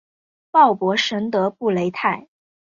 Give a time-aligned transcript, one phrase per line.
[0.49, 2.27] 鲍博什德布雷泰。